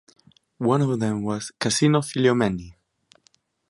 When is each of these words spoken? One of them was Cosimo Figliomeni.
One 0.57 0.81
of 0.81 0.99
them 0.99 1.21
was 1.21 1.51
Cosimo 1.59 1.99
Figliomeni. 1.99 2.73